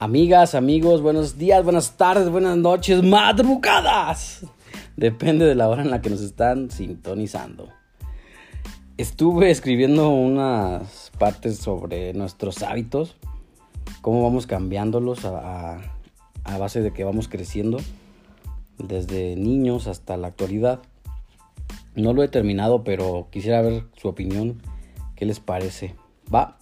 Amigas, 0.00 0.54
amigos, 0.54 1.02
buenos 1.02 1.38
días, 1.38 1.64
buenas 1.64 1.96
tardes, 1.96 2.30
buenas 2.30 2.56
noches, 2.56 3.02
madrugadas. 3.02 4.46
Depende 4.96 5.44
de 5.44 5.56
la 5.56 5.68
hora 5.68 5.82
en 5.82 5.90
la 5.90 6.00
que 6.00 6.08
nos 6.08 6.20
están 6.20 6.70
sintonizando. 6.70 7.68
Estuve 8.96 9.50
escribiendo 9.50 10.08
unas 10.10 11.10
partes 11.18 11.58
sobre 11.58 12.14
nuestros 12.14 12.62
hábitos, 12.62 13.16
cómo 14.00 14.22
vamos 14.22 14.46
cambiándolos 14.46 15.24
a, 15.24 15.80
a, 16.44 16.58
base 16.58 16.80
de 16.80 16.92
que 16.92 17.02
vamos 17.02 17.26
creciendo 17.26 17.78
desde 18.78 19.34
niños 19.34 19.88
hasta 19.88 20.16
la 20.16 20.28
actualidad. 20.28 20.78
No 21.96 22.12
lo 22.12 22.22
he 22.22 22.28
terminado, 22.28 22.84
pero 22.84 23.26
quisiera 23.32 23.62
ver 23.62 23.82
su 23.96 24.06
opinión. 24.06 24.62
¿Qué 25.16 25.26
les 25.26 25.40
parece? 25.40 25.96
Va. 26.32 26.56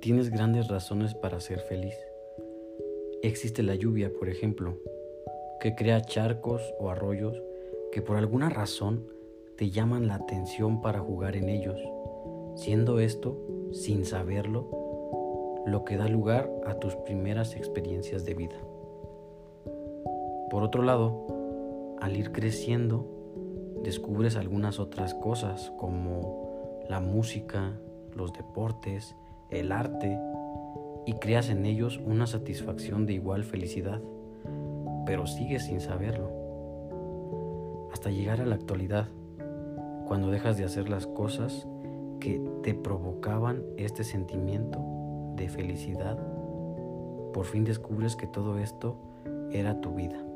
Tienes 0.00 0.30
grandes 0.30 0.68
razones 0.68 1.14
para 1.14 1.40
ser 1.40 1.60
feliz. 1.60 1.94
Existe 3.22 3.62
la 3.62 3.74
lluvia, 3.74 4.10
por 4.18 4.30
ejemplo, 4.30 4.78
que 5.60 5.74
crea 5.74 6.00
charcos 6.00 6.62
o 6.78 6.88
arroyos 6.88 7.42
que 7.92 8.00
por 8.00 8.16
alguna 8.16 8.48
razón 8.48 9.04
te 9.58 9.68
llaman 9.68 10.06
la 10.06 10.14
atención 10.14 10.80
para 10.80 11.00
jugar 11.00 11.36
en 11.36 11.50
ellos, 11.50 11.78
siendo 12.54 12.98
esto, 12.98 13.36
sin 13.72 14.06
saberlo, 14.06 14.70
lo 15.66 15.84
que 15.84 15.98
da 15.98 16.08
lugar 16.08 16.50
a 16.66 16.76
tus 16.76 16.96
primeras 16.96 17.54
experiencias 17.56 18.24
de 18.24 18.34
vida. 18.34 18.56
Por 20.48 20.62
otro 20.62 20.82
lado, 20.82 21.96
al 22.00 22.16
ir 22.16 22.32
creciendo, 22.32 23.04
descubres 23.82 24.36
algunas 24.36 24.80
otras 24.80 25.12
cosas 25.12 25.70
como 25.76 26.80
la 26.88 27.00
música, 27.00 27.78
los 28.14 28.32
deportes, 28.32 29.16
el 29.50 29.72
arte, 29.72 30.18
y 31.06 31.14
creas 31.14 31.48
en 31.48 31.66
ellos 31.66 32.00
una 32.04 32.26
satisfacción 32.26 33.06
de 33.06 33.14
igual 33.14 33.44
felicidad, 33.44 34.00
pero 35.06 35.26
sigues 35.26 35.64
sin 35.64 35.80
saberlo. 35.80 36.30
Hasta 37.92 38.10
llegar 38.10 38.40
a 38.40 38.46
la 38.46 38.54
actualidad, 38.54 39.08
cuando 40.06 40.30
dejas 40.30 40.56
de 40.56 40.64
hacer 40.64 40.88
las 40.88 41.06
cosas 41.06 41.66
que 42.20 42.40
te 42.62 42.74
provocaban 42.74 43.62
este 43.76 44.04
sentimiento 44.04 44.78
de 45.36 45.48
felicidad, 45.48 46.18
por 47.32 47.44
fin 47.46 47.64
descubres 47.64 48.16
que 48.16 48.26
todo 48.26 48.58
esto 48.58 48.96
era 49.52 49.80
tu 49.80 49.94
vida. 49.94 50.29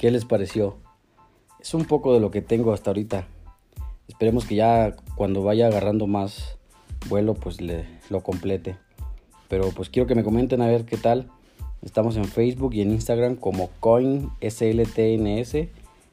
¿Qué 0.00 0.10
les 0.10 0.24
pareció? 0.24 0.78
Es 1.60 1.74
un 1.74 1.84
poco 1.84 2.14
de 2.14 2.20
lo 2.20 2.30
que 2.30 2.40
tengo 2.40 2.72
hasta 2.72 2.88
ahorita. 2.88 3.26
Esperemos 4.08 4.46
que 4.46 4.54
ya 4.54 4.96
cuando 5.14 5.42
vaya 5.42 5.66
agarrando 5.66 6.06
más 6.06 6.56
vuelo, 7.10 7.34
pues 7.34 7.60
le, 7.60 7.84
lo 8.08 8.22
complete. 8.22 8.78
Pero 9.48 9.68
pues 9.76 9.90
quiero 9.90 10.06
que 10.06 10.14
me 10.14 10.24
comenten 10.24 10.62
a 10.62 10.68
ver 10.68 10.86
qué 10.86 10.96
tal. 10.96 11.28
Estamos 11.82 12.16
en 12.16 12.24
Facebook 12.24 12.72
y 12.72 12.80
en 12.80 12.92
Instagram 12.92 13.36
como 13.36 13.68
CoinSLTNS. 13.80 15.68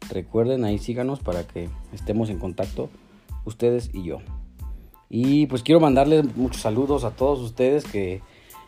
Recuerden, 0.09 0.65
ahí 0.65 0.79
síganos 0.79 1.21
para 1.21 1.47
que 1.47 1.69
estemos 1.93 2.29
en 2.29 2.39
contacto 2.39 2.89
ustedes 3.45 3.89
y 3.93 4.03
yo. 4.03 4.17
Y 5.09 5.45
pues 5.45 5.63
quiero 5.63 5.79
mandarles 5.79 6.35
muchos 6.35 6.61
saludos 6.61 7.05
a 7.05 7.11
todos 7.11 7.39
ustedes 7.39 7.85
que 7.85 8.21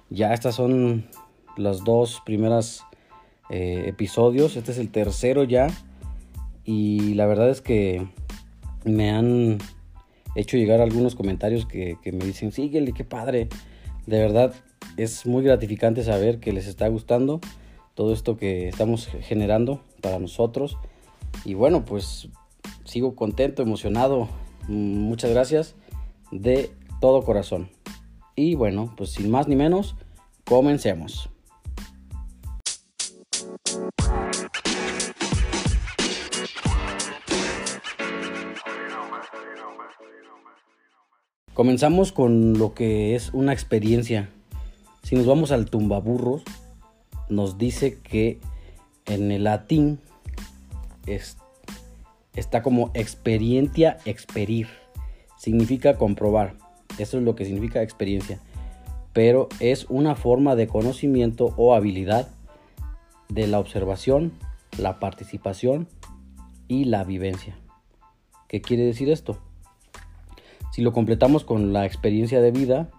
ya 0.10 0.34
estas 0.34 0.56
son 0.56 1.10
las 1.58 1.84
dos 1.84 2.22
primeras 2.26 2.86
eh, 3.50 3.86
episodios. 3.88 4.56
Este 4.56 4.72
es 4.72 4.78
el 4.78 4.90
tercero 4.90 5.44
ya. 5.44 5.68
Y 6.64 7.16
la 7.16 7.26
verdad 7.26 7.50
es 7.50 7.62
que 7.62 8.08
me 8.86 9.10
han 9.10 9.58
hecho 10.36 10.58
llegar 10.58 10.82
algunos 10.82 11.16
comentarios 11.16 11.66
que, 11.66 11.98
me 12.06 12.26
dicen, 12.26 12.52
síguele, 12.52 12.94
qué 12.94 13.04
padre. 13.04 13.50
De 14.06 14.20
verdad 14.20 14.54
es 14.98 15.26
muy 15.26 15.44
gratificante 15.44 16.04
saber 16.04 16.40
que 16.40 16.54
les 16.54 16.68
está 16.68 16.88
gustando 16.88 17.40
todo 17.96 18.14
esto 18.14 18.38
que 18.38 18.68
estamos 18.68 19.08
generando 19.08 19.82
para 20.02 20.20
nosotros. 20.20 20.78
Y 21.46 21.54
bueno, 21.54 21.86
pues 21.86 22.30
sigo 22.86 23.16
contento, 23.16 23.62
emocionado. 23.62 24.30
Muchas 24.68 25.32
gracias 25.32 25.76
de 26.32 26.72
todo 27.02 27.24
corazón. 27.24 27.70
Y 28.36 28.56
bueno, 28.56 28.94
pues 28.96 29.12
sin 29.12 29.30
más 29.30 29.48
ni 29.48 29.56
menos, 29.56 29.96
comencemos. 30.46 31.30
Comenzamos 41.60 42.14
con 42.14 42.58
lo 42.58 42.74
que 42.74 43.16
es 43.16 43.34
una 43.34 43.52
experiencia. 43.52 44.30
Si 45.04 45.18
nos 45.18 45.26
vamos 45.26 45.52
al 45.52 45.70
tumbaburros, 45.70 46.44
nos 47.28 47.58
dice 47.58 47.98
que 48.00 48.40
en 49.06 49.30
el 49.34 49.44
latín 49.44 50.00
está 52.34 52.64
como 52.64 52.92
experiencia 52.94 53.98
experir. 54.06 54.70
Significa 55.38 55.98
comprobar. 55.98 56.56
Eso 56.98 57.18
es 57.18 57.26
lo 57.26 57.36
que 57.36 57.44
significa 57.44 57.84
experiencia. 57.84 58.40
Pero 59.12 59.50
es 59.60 59.86
una 59.90 60.16
forma 60.16 60.56
de 60.56 60.68
conocimiento 60.68 61.54
o 61.58 61.76
habilidad 61.76 62.30
de 63.28 63.48
la 63.48 63.60
observación, 63.60 64.32
la 64.78 64.98
participación 65.02 65.90
y 66.70 66.86
la 66.86 67.04
vivencia. 67.04 67.60
¿Qué 68.48 68.62
quiere 68.62 68.86
decir 68.86 69.10
esto? 69.10 69.42
Si 70.72 70.82
lo 70.82 70.94
completamos 70.94 71.44
con 71.44 71.74
la 71.74 71.86
experiencia 71.86 72.42
de 72.42 72.52
vida, 72.52 72.90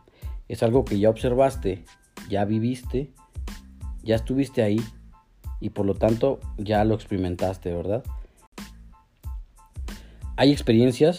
es 0.48 0.62
algo 0.62 0.84
que 0.84 0.98
ya 0.98 1.10
observaste, 1.10 1.84
ya 2.28 2.44
viviste, 2.44 3.12
ya 4.02 4.16
estuviste 4.16 4.62
ahí 4.62 4.80
y 5.60 5.70
por 5.70 5.86
lo 5.86 5.94
tanto 5.94 6.40
ya 6.58 6.84
lo 6.84 6.94
experimentaste, 6.94 7.72
¿verdad? 7.72 8.02
Hay 10.36 10.52
experiencias 10.52 11.18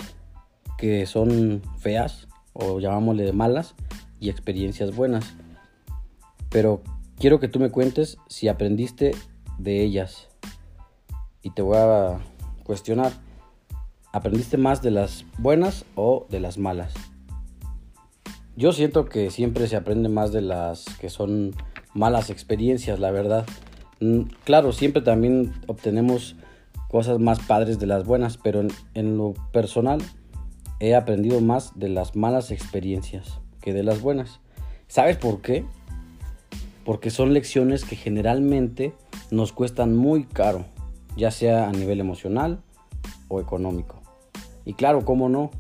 que 0.78 1.06
son 1.06 1.62
feas 1.78 2.28
o 2.54 2.80
llamámosle 2.80 3.32
malas 3.34 3.76
y 4.20 4.30
experiencias 4.30 4.96
buenas. 4.96 5.36
Pero 6.50 6.82
quiero 7.18 7.40
que 7.40 7.48
tú 7.48 7.60
me 7.60 7.70
cuentes 7.70 8.18
si 8.28 8.48
aprendiste 8.48 9.12
de 9.60 9.84
ellas. 9.84 10.28
Y 11.44 11.52
te 11.52 11.62
voy 11.62 11.78
a 11.78 12.20
cuestionar. 12.64 13.12
¿Aprendiste 14.14 14.58
más 14.58 14.82
de 14.82 14.92
las 14.92 15.26
buenas 15.38 15.86
o 15.96 16.26
de 16.30 16.42
las 16.42 16.58
malas? 16.58 16.94
Yo 18.58 18.74
siento 18.74 19.06
que 19.06 19.32
siempre 19.32 19.68
se 19.68 19.78
aprende 19.78 20.10
más 20.10 20.34
de 20.34 20.42
las 20.42 20.84
que 21.00 21.10
son 21.10 21.56
malas 21.94 22.30
experiencias, 22.30 23.00
la 23.00 23.12
verdad. 23.12 23.46
Mm, 24.02 24.24
claro, 24.44 24.74
siempre 24.74 25.02
también 25.02 25.54
obtenemos 25.68 26.36
cosas 26.90 27.20
más 27.20 27.40
padres 27.40 27.80
de 27.80 27.88
las 27.88 28.06
buenas, 28.06 28.36
pero 28.36 28.68
en, 28.94 29.18
lo 29.18 29.34
personal 29.54 30.02
he 30.82 30.94
aprendido 30.94 31.40
más 31.40 31.80
de 31.80 31.88
las 31.88 32.18
malas 32.18 32.52
experiencias 32.52 33.40
que 33.62 33.74
de 33.74 33.84
las 33.84 34.02
buenas. 34.02 34.42
¿Sabes 34.90 35.16
por 35.16 35.42
qué? 35.42 35.64
Porque 36.84 37.12
son 37.12 37.34
lecciones 37.34 37.86
que 37.86 37.96
generalmente 37.96 38.94
nos 39.30 39.54
cuestan 39.54 39.96
muy 39.96 40.26
caro, 40.26 40.66
ya 41.16 41.32
sea 41.32 41.70
a 41.70 41.72
nivel 41.72 42.02
emocional 42.02 42.62
o 43.30 43.40
económico. 43.40 44.01
Y 44.66 44.74
claro, 44.74 45.06
¿cómo 45.06 45.30
no? 45.30 45.52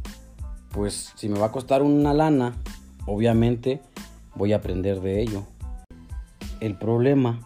Pues 0.71 1.13
si 1.15 1.29
me 1.29 1.39
va 1.39 1.47
a 1.47 1.51
costar 1.51 1.81
una 1.81 2.13
lana, 2.13 2.55
obviamente 3.05 3.81
voy 4.35 4.53
a 4.53 4.57
aprender 4.57 5.01
de 5.01 5.21
ello. 5.21 5.43
El 6.59 6.77
problema 6.77 7.39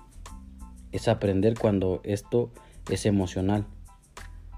es 0.92 1.08
aprender 1.08 1.58
cuando 1.58 2.02
esto 2.04 2.52
es 2.90 3.06
emocional. 3.06 3.66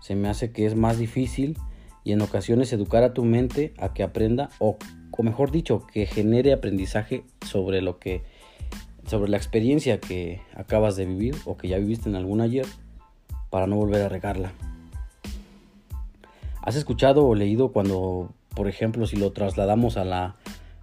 Se 0.01 0.15
me 0.15 0.29
hace 0.29 0.51
que 0.51 0.65
es 0.65 0.75
más 0.75 0.97
difícil 0.97 1.57
y 2.03 2.13
en 2.13 2.21
ocasiones 2.21 2.71
educar 2.73 3.03
a 3.03 3.13
tu 3.13 3.25
mente 3.25 3.73
a 3.77 3.93
que 3.93 4.03
aprenda 4.03 4.49
o, 4.59 4.77
o 5.11 5.23
mejor 5.23 5.51
dicho, 5.51 5.85
que 5.87 6.05
genere 6.05 6.53
aprendizaje 6.53 7.23
sobre 7.45 7.81
lo 7.81 7.99
que 7.99 8.23
sobre 9.07 9.31
la 9.31 9.37
experiencia 9.37 9.99
que 9.99 10.41
acabas 10.53 10.97
de 10.97 11.05
vivir 11.05 11.35
o 11.45 11.55
que 11.57 11.69
ya 11.69 11.77
viviste 11.77 12.09
en 12.09 12.15
algún 12.15 12.41
ayer 12.41 12.65
para 13.49 13.65
no 13.65 13.77
volver 13.77 14.01
a 14.01 14.09
regarla. 14.09 14.51
¿Has 16.67 16.75
escuchado 16.75 17.25
o 17.25 17.33
leído 17.33 17.71
cuando, 17.71 18.33
por 18.53 18.67
ejemplo, 18.67 19.07
si 19.07 19.15
lo 19.15 19.31
trasladamos 19.31 19.95
a 19.95 20.03
la 20.03 20.35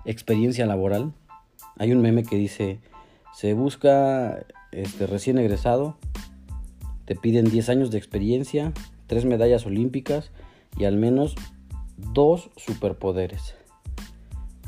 experiencia 0.07 0.65
laboral? 0.65 1.13
Hay 1.77 1.93
un 1.93 2.01
meme 2.01 2.23
que 2.23 2.37
dice, 2.37 2.81
se 3.35 3.53
busca 3.53 4.47
este, 4.73 5.07
recién 5.07 5.37
egresado, 5.37 5.99
te 7.05 7.15
piden 7.17 7.51
10 7.51 7.69
años 7.69 7.91
de 7.91 7.99
experiencia, 7.99 8.73
3 9.09 9.27
medallas 9.27 9.67
olímpicas 9.67 10.31
y 10.79 10.87
al 10.87 10.97
menos 10.97 11.35
2 12.15 12.49
superpoderes. 12.57 13.55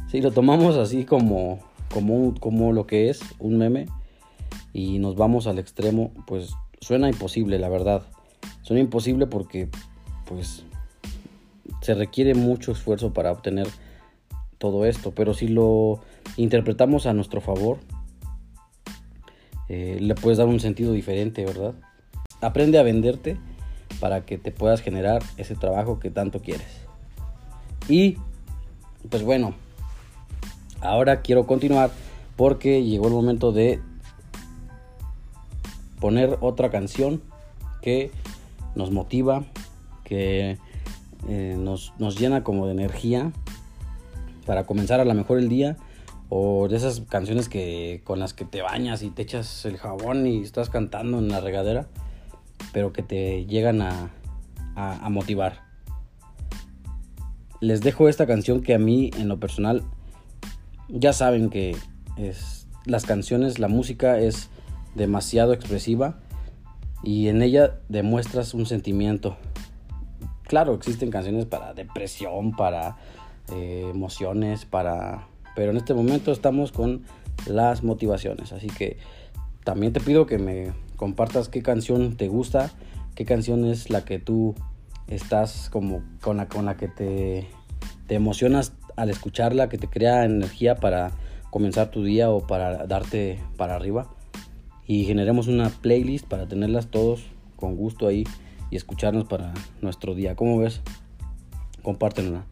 Si 0.09 0.21
lo 0.21 0.33
tomamos 0.33 0.77
así 0.77 1.07
como 1.07 1.61
como, 1.95 2.35
como 2.39 2.75
lo 2.75 2.87
que 2.87 3.09
es 3.09 3.21
un 3.39 3.57
meme 3.57 3.87
y 4.75 4.99
nos 4.99 5.17
vamos 5.17 5.47
al 5.47 5.59
extremo, 5.59 6.13
pues 6.27 6.53
suena 6.83 7.09
imposible, 7.09 7.59
la 7.59 7.71
verdad. 7.71 8.03
Suena 8.61 8.83
imposible 8.83 9.27
porque 9.27 9.71
pues 10.27 10.67
se 11.87 11.95
requiere 11.95 12.35
mucho 12.35 12.73
esfuerzo 12.73 13.13
para 13.13 13.33
obtener 13.33 13.67
todo 14.59 14.85
esto, 14.85 15.13
pero 15.13 15.35
si 15.35 15.49
lo 15.49 16.01
interpretamos 16.37 17.07
a 17.07 17.13
nuestro 17.13 17.41
favor, 17.41 17.79
eh, 19.69 19.99
le 20.01 20.15
puedes 20.15 20.39
dar 20.39 20.47
un 20.47 20.61
sentido 20.61 20.93
diferente, 20.93 21.45
¿verdad? 21.45 21.75
Aprende 22.41 22.79
a 22.79 22.83
venderte 22.83 23.39
para 24.01 24.27
que 24.27 24.39
te 24.39 24.53
puedas 24.53 24.83
generar 24.83 25.23
ese 25.37 25.55
trabajo 25.55 25.99
que 25.99 26.11
tanto 26.11 26.41
quieres. 26.41 26.87
Y, 27.89 28.17
pues 29.09 29.23
bueno, 29.23 29.55
Ahora 30.81 31.23
quiero 31.23 31.47
continuar 31.47 31.91
porque 32.37 32.85
llegó 32.85 33.09
el 33.09 33.15
momento 33.15 33.51
de 33.51 33.81
poner 36.01 36.37
otra 36.41 36.71
canción 36.71 37.23
que 37.81 38.11
nos 38.75 38.91
motiva, 38.91 39.45
que 40.05 40.59
eh, 41.29 41.57
nos, 41.59 41.93
llena 42.19 42.45
como 42.45 42.67
de 42.67 42.73
energía 42.73 43.33
para 44.45 44.65
comenzar 44.65 45.01
a 45.01 45.05
lo 45.05 45.15
mejor 45.15 45.39
el 45.39 45.49
día 45.49 45.77
o 46.29 46.69
de 46.69 46.77
esas 46.77 47.01
canciones 47.01 47.49
que 47.49 48.01
con 48.05 48.19
las 48.19 48.33
que 48.35 48.45
te 48.45 48.63
bañas 48.63 49.03
y 49.03 49.11
te 49.11 49.23
echas 49.23 49.65
el 49.65 49.77
jabón 49.77 50.27
y 50.27 50.43
estás 50.43 50.71
cantando 50.71 51.19
en 51.19 51.29
la 51.29 51.41
regadera, 51.41 51.89
pero 52.73 52.93
que 52.93 53.03
te 53.03 53.47
llegan 53.47 53.83
a, 53.83 54.11
a 54.75 55.09
motivar. 55.09 55.65
Les 57.61 57.81
dejo 57.81 58.09
esta 58.09 58.27
canción 58.27 58.63
que 58.63 58.75
a 58.75 58.79
mí 58.79 59.11
en 59.17 59.29
lo 59.29 59.41
personal 59.41 59.83
ya 60.89 61.13
saben 61.13 61.51
que 61.51 61.77
es, 62.17 62.67
las 62.85 63.05
canciones, 63.05 63.59
la 63.59 63.69
música 63.69 64.19
es 64.19 64.51
demasiado 64.95 65.53
expresiva 65.53 66.19
y 67.03 67.29
en 67.29 67.43
ella 67.43 67.79
demuestras 67.89 68.55
un 68.55 68.67
sentimiento. 68.67 69.37
Claro, 70.47 70.75
existen 70.75 71.11
canciones 71.11 71.45
para 71.45 71.75
depresión, 71.75 72.53
para 72.53 72.97
eh, 73.53 73.89
emociones, 73.91 74.65
para... 74.65 75.27
Pero 75.57 75.71
en 75.73 75.77
este 75.77 75.95
momento 75.95 76.31
estamos 76.33 76.71
con 76.71 77.05
las 77.47 77.83
motivaciones. 77.83 78.53
Así 78.53 78.69
que 78.69 78.99
también 79.65 79.93
te 79.93 80.01
pido 80.01 80.27
que 80.27 80.39
me 80.39 80.73
compartas 80.97 81.49
qué 81.49 81.63
canción 81.63 82.17
te 82.17 82.29
gusta, 82.29 82.71
qué 83.15 83.25
canción 83.25 83.65
es 83.65 83.91
la 83.91 84.05
que 84.05 84.19
tú 84.19 84.55
estás 85.09 85.69
como 85.71 86.03
con 86.21 86.37
la, 86.37 86.49
con 86.49 86.67
la 86.67 86.77
que 86.77 86.89
te, 86.89 87.49
te 88.07 88.15
emocionas 88.15 88.73
al 88.97 89.11
escucharla 89.11 89.69
que 89.69 89.79
te 89.79 89.89
crea 89.89 90.25
energía 90.25 90.77
para 90.77 91.13
comenzar 91.51 91.91
tu 91.91 92.05
día 92.05 92.31
o 92.31 92.47
para 92.47 92.87
darte 92.87 93.41
para 93.57 93.75
arriba. 93.75 94.09
Y 94.87 95.05
generemos 95.05 95.49
una 95.49 95.71
playlist 95.71 96.27
para 96.27 96.47
tenerlas 96.47 96.89
todos 96.89 97.25
con 97.57 97.75
gusto 97.77 98.07
ahí 98.07 98.25
y 98.71 98.77
escucharnos 98.77 99.25
para 99.25 99.53
nuestro 99.81 100.15
día. 100.15 100.37
¿Cómo 100.37 100.59
ves? 100.59 100.83
Compártenla. 101.83 102.45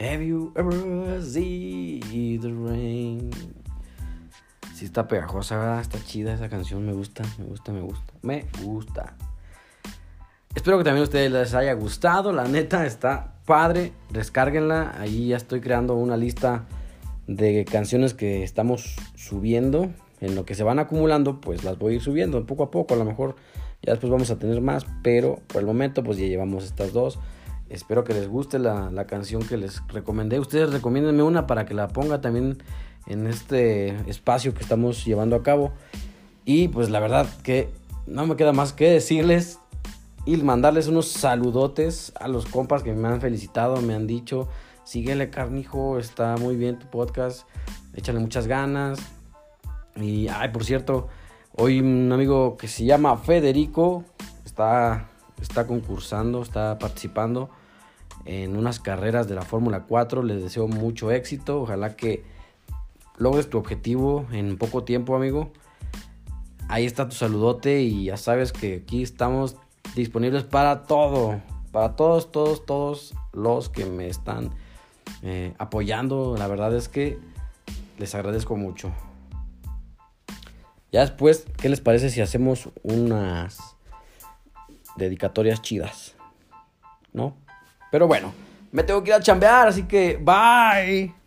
Have 0.00 0.22
you 0.22 0.52
ever 0.56 1.22
seen 1.22 2.40
the 2.40 2.52
rain? 2.52 3.59
Está 4.90 5.06
pegajosa, 5.06 5.80
está 5.80 6.02
chida 6.02 6.34
esa 6.34 6.48
canción, 6.48 6.84
me 6.84 6.92
gusta, 6.92 7.22
me 7.38 7.44
gusta, 7.44 7.70
me 7.70 7.80
gusta, 7.80 8.12
me 8.22 8.46
gusta. 8.64 9.14
Espero 10.52 10.78
que 10.78 10.82
también 10.82 11.02
a 11.02 11.04
ustedes 11.04 11.30
les 11.30 11.54
haya 11.54 11.74
gustado, 11.74 12.32
la 12.32 12.48
neta 12.48 12.84
está 12.84 13.34
padre, 13.46 13.92
descárguenla, 14.10 14.96
ahí 14.98 15.28
ya 15.28 15.36
estoy 15.36 15.60
creando 15.60 15.94
una 15.94 16.16
lista 16.16 16.64
de 17.28 17.64
canciones 17.70 18.14
que 18.14 18.42
estamos 18.42 18.96
subiendo, 19.14 19.90
en 20.20 20.34
lo 20.34 20.44
que 20.44 20.56
se 20.56 20.64
van 20.64 20.80
acumulando, 20.80 21.40
pues 21.40 21.62
las 21.62 21.78
voy 21.78 21.92
a 21.92 21.96
ir 21.98 22.02
subiendo 22.02 22.44
poco 22.44 22.64
a 22.64 22.72
poco, 22.72 22.94
a 22.94 22.96
lo 22.96 23.04
mejor 23.04 23.36
ya 23.82 23.92
después 23.92 24.10
vamos 24.10 24.32
a 24.32 24.40
tener 24.40 24.60
más, 24.60 24.84
pero 25.04 25.38
por 25.46 25.60
el 25.60 25.66
momento 25.66 26.02
pues 26.02 26.18
ya 26.18 26.26
llevamos 26.26 26.64
estas 26.64 26.92
dos. 26.92 27.20
Espero 27.68 28.02
que 28.02 28.12
les 28.12 28.26
guste 28.26 28.58
la, 28.58 29.04
canción 29.06 29.42
que 29.42 29.56
les 29.56 29.86
recomendé. 29.86 30.40
Ustedes 30.40 30.72
recomiéndenme 30.72 31.22
una 31.22 31.46
para 31.46 31.64
que 31.64 31.74
la 31.74 31.86
ponga 31.86 32.20
también 32.20 32.58
en 33.10 33.26
este 33.26 34.08
espacio 34.08 34.54
que 34.54 34.62
estamos 34.62 35.04
llevando 35.04 35.34
a 35.34 35.42
cabo. 35.42 35.72
Y 36.44 36.68
pues 36.68 36.90
la 36.90 37.00
verdad 37.00 37.26
que 37.42 37.68
no 38.06 38.26
me 38.26 38.36
queda 38.36 38.52
más 38.52 38.72
que 38.72 38.88
decirles 38.88 39.58
y 40.24 40.36
mandarles 40.36 40.86
unos 40.86 41.08
saludotes 41.08 42.12
a 42.18 42.28
los 42.28 42.46
compas 42.46 42.82
que 42.82 42.92
me 42.92 43.08
han 43.08 43.20
felicitado, 43.20 43.82
me 43.82 43.94
han 43.94 44.06
dicho, 44.06 44.48
síguele 44.84 45.28
carnijo, 45.28 45.98
está 45.98 46.36
muy 46.36 46.56
bien 46.56 46.78
tu 46.78 46.86
podcast, 46.86 47.48
échale 47.94 48.20
muchas 48.20 48.46
ganas. 48.46 49.00
Y, 49.96 50.28
ay, 50.28 50.50
por 50.50 50.64
cierto, 50.64 51.08
hoy 51.56 51.80
un 51.80 52.12
amigo 52.12 52.56
que 52.56 52.68
se 52.68 52.84
llama 52.84 53.16
Federico 53.16 54.04
está, 54.44 55.10
está 55.40 55.66
concursando, 55.66 56.42
está 56.42 56.78
participando 56.78 57.50
en 58.24 58.56
unas 58.56 58.78
carreras 58.78 59.28
de 59.28 59.34
la 59.34 59.42
Fórmula 59.42 59.84
4. 59.88 60.22
Les 60.22 60.42
deseo 60.42 60.68
mucho 60.68 61.10
éxito. 61.10 61.62
Ojalá 61.62 61.96
que 61.96 62.24
logres 63.20 63.50
tu 63.50 63.58
objetivo 63.58 64.26
en 64.32 64.56
poco 64.56 64.82
tiempo, 64.82 65.14
amigo. 65.14 65.52
Ahí 66.68 66.86
está 66.86 67.08
tu 67.08 67.14
saludote 67.14 67.82
y 67.82 68.06
ya 68.06 68.16
sabes 68.16 68.50
que 68.50 68.82
aquí 68.82 69.02
estamos 69.02 69.56
disponibles 69.94 70.42
para 70.42 70.84
todo. 70.84 71.40
Para 71.70 71.94
todos, 71.94 72.32
todos, 72.32 72.64
todos 72.64 73.14
los 73.32 73.68
que 73.68 73.84
me 73.84 74.08
están 74.08 74.50
eh, 75.22 75.54
apoyando. 75.58 76.34
La 76.38 76.48
verdad 76.48 76.74
es 76.74 76.88
que 76.88 77.18
les 77.98 78.14
agradezco 78.14 78.56
mucho. 78.56 78.90
Ya 80.90 81.02
después, 81.02 81.46
¿qué 81.58 81.68
les 81.68 81.80
parece 81.80 82.08
si 82.08 82.22
hacemos 82.22 82.70
unas 82.82 83.76
dedicatorias 84.96 85.60
chidas? 85.60 86.16
¿No? 87.12 87.36
Pero 87.92 88.08
bueno, 88.08 88.32
me 88.72 88.82
tengo 88.82 89.04
que 89.04 89.10
ir 89.10 89.14
a 89.14 89.20
chambear, 89.20 89.68
así 89.68 89.82
que 89.82 90.16
bye. 90.16 91.19